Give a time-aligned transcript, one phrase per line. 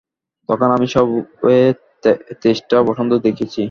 [0.49, 1.57] তখন আমি সবে
[2.41, 3.59] তেইশটা বসন্ত দেখেছি।